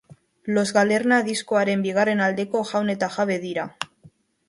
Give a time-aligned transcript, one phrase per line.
[0.55, 3.73] Los Galerna diskoaren bigarren aldeko jaun eta jabe dira.